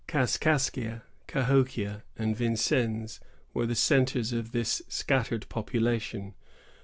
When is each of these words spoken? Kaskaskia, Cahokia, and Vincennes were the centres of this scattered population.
Kaskaskia, 0.07 1.03
Cahokia, 1.27 2.01
and 2.17 2.35
Vincennes 2.35 3.19
were 3.53 3.67
the 3.67 3.75
centres 3.75 4.33
of 4.33 4.51
this 4.51 4.81
scattered 4.89 5.47
population. 5.47 6.33